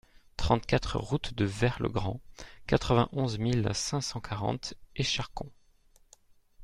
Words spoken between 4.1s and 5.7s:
quarante Écharcon